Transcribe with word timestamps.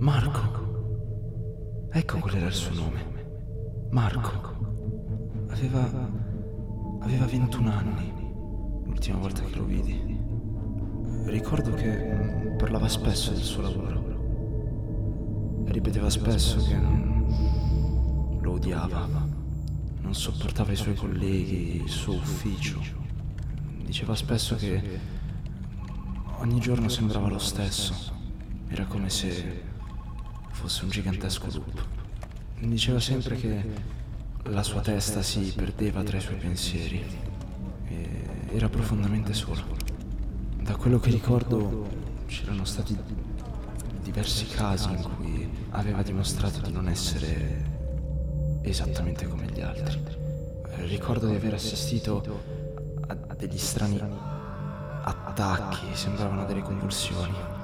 Marco. 0.00 1.88
Ecco 1.92 2.18
qual 2.20 2.34
era 2.34 2.46
il 2.46 2.54
suo 2.54 2.72
nome. 2.72 3.04
Marco. 3.90 5.44
Aveva... 5.50 6.08
aveva 7.00 7.26
21 7.26 7.70
anni 7.70 8.10
l'ultima 8.86 9.18
volta 9.18 9.42
che 9.42 9.56
lo 9.56 9.64
vidi. 9.64 10.18
Ricordo 11.26 11.74
che 11.74 12.54
parlava 12.56 12.88
spesso 12.88 13.32
del 13.32 13.42
suo 13.42 13.60
lavoro. 13.60 13.98
Ripeteva 15.66 16.08
spesso 16.08 16.66
che 16.66 16.76
non 16.76 18.38
lo 18.40 18.52
odiava, 18.52 19.06
non 20.00 20.14
sopportava 20.14 20.72
i 20.72 20.76
suoi 20.76 20.94
colleghi, 20.94 21.82
il 21.82 21.90
suo 21.90 22.14
ufficio. 22.14 22.80
Diceva 23.84 24.14
spesso 24.14 24.56
che 24.56 24.98
ogni 26.38 26.58
giorno 26.58 26.88
sembrava 26.88 27.28
lo 27.28 27.38
stesso. 27.38 28.16
Era 28.66 28.86
come 28.86 29.10
se 29.10 29.68
fosse 30.60 30.84
un 30.84 30.90
gigantesco 30.90 31.46
loop. 31.54 31.84
Diceva 32.58 33.00
sempre 33.00 33.34
che 33.36 33.64
la 34.44 34.62
sua 34.62 34.82
testa 34.82 35.22
si 35.22 35.52
perdeva 35.56 36.02
tra 36.02 36.18
i 36.18 36.20
suoi 36.20 36.36
pensieri 36.36 37.02
e 37.88 38.26
era 38.52 38.68
profondamente 38.68 39.32
solo. 39.32 39.62
Da 40.60 40.76
quello 40.76 40.98
che 40.98 41.10
ricordo 41.10 41.88
c'erano 42.26 42.66
stati 42.66 42.94
diversi 44.02 44.46
casi 44.48 44.90
in 44.90 45.02
cui 45.02 45.48
aveva 45.70 46.02
dimostrato 46.02 46.60
di 46.60 46.72
non 46.72 46.88
essere 46.88 48.60
esattamente 48.60 49.26
come 49.26 49.46
gli 49.46 49.62
altri. 49.62 49.98
Ricordo 50.88 51.26
di 51.26 51.36
aver 51.36 51.54
assistito 51.54 52.22
a 53.06 53.34
degli 53.34 53.58
strani 53.58 53.98
attacchi, 55.02 55.86
sembravano 55.94 56.44
delle 56.44 56.60
convulsioni 56.60 57.58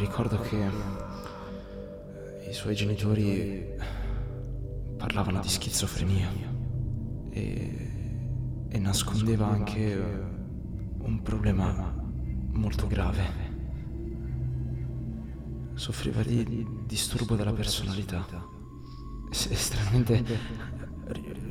ricordo 0.00 0.38
che 0.38 0.58
i 2.50 2.52
suoi 2.52 2.74
genitori 2.74 3.64
parlavano 4.96 5.40
di 5.40 5.48
schizofrenia 5.48 6.28
e, 7.30 8.66
e 8.68 8.78
nascondeva 8.80 9.46
anche 9.46 9.96
un 10.98 11.22
problema 11.22 11.94
molto 12.52 12.88
grave. 12.88 13.22
Soffriva 15.74 16.22
di 16.24 16.66
disturbo 16.86 17.36
della 17.36 17.52
personalità. 17.52 18.26
Estremamente 19.30 20.24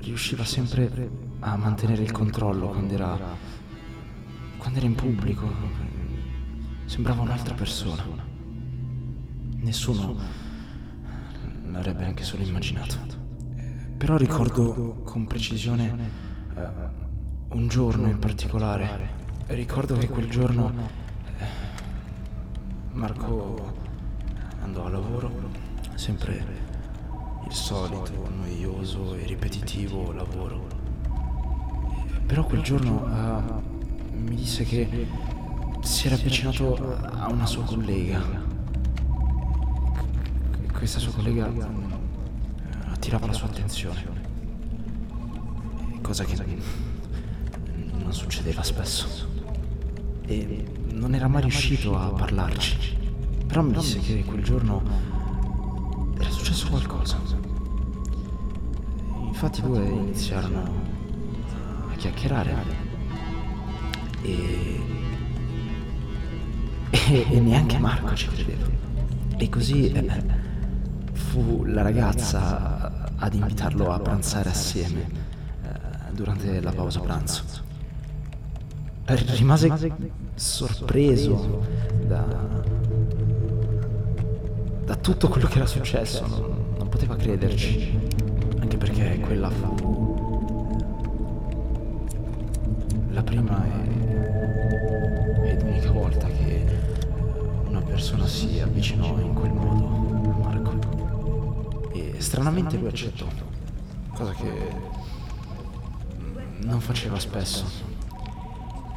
riusciva 0.02 0.44
sempre 0.44 1.10
a 1.40 1.56
mantenere 1.56 2.04
il 2.04 2.12
controllo 2.12 2.68
quando 2.68 2.94
era, 2.94 3.18
quando 4.58 4.78
era 4.78 4.86
in 4.86 4.96
pubblico. 4.96 5.50
Sembrava 6.84 7.22
un'altra 7.22 7.54
persona. 7.54 8.06
Nessuno 9.62 10.48
l'avrebbe 11.72 12.06
anche 12.06 12.24
solo 12.24 12.44
immaginato. 12.44 12.98
Però 13.98 14.16
ricordo 14.16 15.02
con 15.04 15.28
precisione 15.28 15.94
uh, 16.56 17.58
un 17.58 17.68
giorno 17.68 18.08
in 18.08 18.20
particolare. 18.20 19.18
Ricordo 19.48 19.98
che 19.98 20.08
quel 20.08 20.30
giorno 20.30 20.66
uh, 20.66 20.72
Marco 22.92 23.74
andò 24.62 24.86
a 24.86 24.90
lavoro, 24.90 25.32
sempre 25.96 26.68
il 27.46 27.54
solito, 27.54 28.30
noioso 28.30 29.16
e 29.16 29.26
ripetitivo 29.26 30.12
lavoro. 30.12 30.68
Però 32.26 32.46
quel 32.46 32.62
giorno 32.62 33.04
uh, 33.04 34.18
mi 34.18 34.36
disse 34.36 34.64
che 34.64 35.08
si 35.82 36.08
era 36.08 36.16
avvicinato 36.16 36.98
a 37.02 37.30
una 37.30 37.46
sua 37.46 37.64
collega 37.64 38.49
questa 40.80 41.00
sua 41.00 41.12
collega 41.12 41.46
eh, 41.46 41.66
attirava 42.86 43.28
la 43.28 43.34
sua 43.34 43.48
attenzione. 43.48 44.02
Cosa 46.02 46.24
che 46.24 46.38
non 48.02 48.14
succedeva 48.14 48.64
spesso. 48.64 49.28
E 50.26 50.66
non 50.94 51.14
era 51.14 51.28
mai 51.28 51.42
riuscito 51.42 51.98
a 51.98 52.08
parlarci. 52.12 52.98
Però 53.46 53.62
mi 53.62 53.74
disse 53.74 54.00
che 54.00 54.24
quel 54.24 54.42
giorno 54.42 54.82
era 56.18 56.30
successo 56.30 56.70
qualcosa. 56.70 57.20
Infatti 59.28 59.62
due 59.62 59.86
iniziarono 59.86 60.64
a 61.92 61.96
chiacchierare. 61.96 62.56
E, 64.22 64.80
e, 66.90 67.26
e 67.30 67.40
neanche 67.42 67.78
Marco 67.78 68.16
ci 68.16 68.28
credeva. 68.30 68.66
E 69.38 69.50
così... 69.50 69.92
Eh, 69.92 70.39
fu 71.30 71.64
la 71.66 71.84
ragazza 71.84 73.12
ad 73.16 73.34
invitarlo 73.36 73.92
a 73.92 74.00
pranzare 74.00 74.50
assieme 74.50 75.02
eh, 75.62 76.12
durante 76.12 76.60
la 76.60 76.72
pausa 76.72 77.00
pranzo. 77.02 77.44
Rimase 79.06 79.72
sorpreso 80.34 81.64
da, 82.08 82.26
da 84.86 84.96
tutto 84.96 85.28
quello 85.28 85.48
che 85.48 85.58
era 85.58 85.68
successo, 85.68 86.26
non, 86.26 86.76
non 86.80 86.90
poteva 86.90 87.16
crederci, 87.16 87.98
anche 88.60 88.78
perché 88.78 89.20
quella 89.20 89.52
fu 89.52 90.18
la 93.12 93.22
prima 93.22 93.66
e, 95.44 95.50
ed 95.52 95.62
unica 95.62 95.92
volta 95.92 96.28
che 96.28 96.66
una 97.68 97.82
persona 97.82 98.26
si 98.26 98.60
avvicinò 98.60 99.20
in 99.20 99.34
quel 99.34 99.52
modo 99.52 99.79
stranamente 102.30 102.78
lui 102.78 102.90
accettò, 102.90 103.26
cosa 104.14 104.34
che 104.34 104.76
non 106.60 106.80
faceva 106.80 107.18
spesso. 107.20 107.66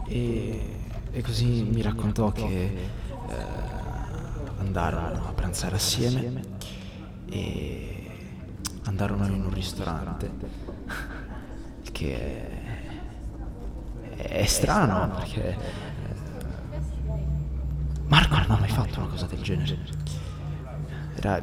E, 0.06 0.76
e 1.10 1.22
così 1.22 1.62
mi 1.62 1.81
raccontò 1.81 2.31
che 2.31 2.65
eh, 2.65 3.34
andarono 4.59 5.28
a 5.28 5.32
pranzare 5.32 5.76
assieme 5.76 6.43
e 7.31 8.10
andarono 8.82 9.25
in 9.25 9.44
un 9.44 9.54
ristorante, 9.54 10.31
che 11.91 12.16
è, 14.14 14.41
è 14.41 14.44
strano 14.44 15.09
perché 15.14 15.56
eh, 15.56 15.56
Marco 18.09 18.37
non 18.37 18.50
ha 18.50 18.59
mai 18.59 18.69
fatto 18.69 19.00
una 19.00 19.09
cosa 19.09 19.25
del 19.25 19.41
genere. 19.41 19.78
Era 21.14 21.38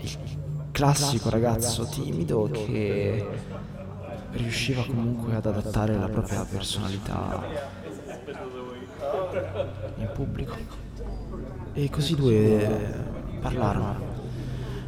il 0.00 0.43
classico 0.74 1.30
ragazzo 1.30 1.86
timido 1.86 2.50
che 2.50 3.24
riusciva 4.32 4.84
comunque 4.84 5.36
ad 5.36 5.46
adattare 5.46 5.96
la 5.96 6.08
propria 6.08 6.44
personalità 6.44 7.46
in 9.98 10.10
pubblico. 10.12 10.56
E 11.74 11.88
così 11.90 12.16
due 12.16 12.92
parlarono, 13.40 14.00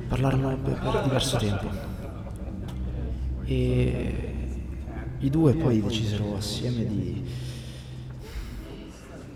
parlarono 0.09 0.57
per, 0.57 0.77
per 0.77 1.03
diverso 1.05 1.37
tempo. 1.37 1.69
E 3.45 4.35
i 5.19 5.31
due 5.31 5.55
poi 5.55 5.81
decisero 5.81 6.37
assieme 6.37 6.85
di, 6.85 7.25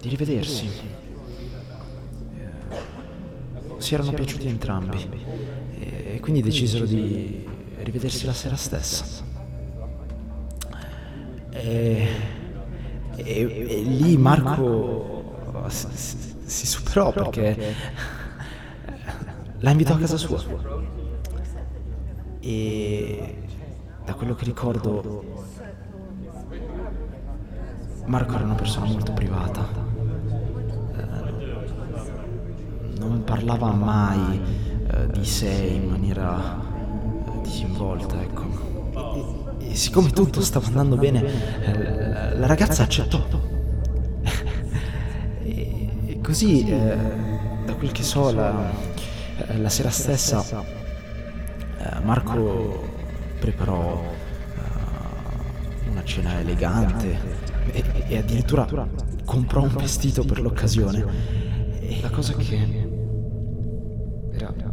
di 0.00 0.08
rivedersi. 0.08 0.68
Si 3.76 3.94
erano 3.94 4.10
piaciuti 4.10 4.48
entrambi 4.48 5.08
e 5.78 5.99
quindi 6.20 6.42
decisero 6.42 6.84
di 6.84 7.46
rivedersi 7.78 8.26
la 8.26 8.32
sera 8.32 8.56
stessa. 8.56 9.04
E, 11.50 12.08
e, 13.16 13.66
e 13.68 13.82
lì 13.82 14.16
Marco 14.16 15.66
si, 15.68 15.86
si 16.44 16.66
superò 16.66 17.12
perché 17.12 17.74
la 19.58 19.70
invitò 19.70 19.94
a 19.94 19.98
casa 19.98 20.16
sua. 20.16 20.42
E 22.40 23.36
da 24.04 24.14
quello 24.14 24.34
che 24.34 24.44
ricordo, 24.44 25.44
Marco 28.06 28.34
era 28.34 28.44
una 28.44 28.54
persona 28.54 28.86
molto 28.86 29.12
privata. 29.12 29.68
Eh, 30.96 31.38
non 32.98 33.22
parlava 33.24 33.72
mai 33.72 34.69
eh, 34.92 35.06
di 35.12 35.24
sé 35.24 35.48
in 35.48 35.88
maniera 35.88 36.60
eh, 37.26 37.40
disinvolta, 37.42 38.20
ecco. 38.20 39.58
E, 39.58 39.70
e, 39.70 39.74
siccome 39.76 40.10
tutto 40.10 40.40
stava 40.40 40.66
andando 40.66 40.96
bene, 40.96 41.22
eh, 41.62 42.36
la 42.36 42.46
ragazza 42.46 42.82
accettò. 42.82 43.24
e, 45.42 46.18
così, 46.22 46.64
da 46.64 47.74
quel 47.74 47.92
che 47.92 48.02
so, 48.02 48.32
la, 48.32 48.72
la 49.56 49.68
sera 49.68 49.90
stessa 49.90 50.78
Marco 52.02 52.88
preparò 53.38 54.02
una 55.90 56.04
cena 56.04 56.40
elegante 56.40 57.18
e, 57.72 57.84
e 58.08 58.18
addirittura 58.18 58.66
comprò 59.24 59.62
un 59.62 59.74
vestito 59.76 60.24
per 60.24 60.40
l'occasione. 60.40 61.04
E 61.80 62.00
la 62.00 62.10
cosa 62.10 62.34
che 62.34 62.88
era 64.32 64.69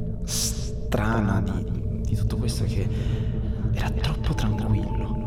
strana 0.88 1.42
di, 1.42 2.02
di 2.02 2.16
tutto 2.16 2.38
questo 2.38 2.64
è 2.64 2.68
che 2.68 2.88
era 3.74 3.90
troppo 3.90 4.34
tranquillo. 4.34 5.26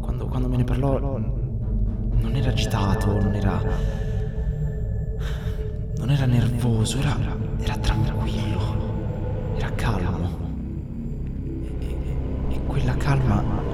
Quando, 0.00 0.26
quando 0.26 0.48
me 0.48 0.56
ne 0.56 0.64
parlò 0.64 0.98
non 0.98 2.34
era 2.34 2.50
agitato, 2.50 3.12
non 3.20 3.34
era... 3.34 3.62
non 5.96 6.10
era 6.10 6.26
nervoso, 6.26 6.98
era, 6.98 7.16
era 7.60 7.76
tranquillo, 7.76 9.54
era 9.56 9.70
calmo. 9.74 10.28
E, 11.62 11.86
e, 11.86 12.54
e 12.54 12.62
quella 12.64 12.96
calma 12.96 13.71